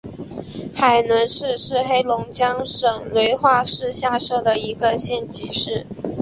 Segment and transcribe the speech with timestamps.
[0.73, 5.85] 海伦市是黑龙江省绥化市下辖的一个县级市。